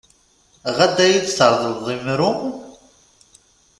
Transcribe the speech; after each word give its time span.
Ɣad 0.77 0.97
ad 1.05 1.09
yi-d-tṛeḍleḍ 1.11 1.87
imru-m? 1.95 2.41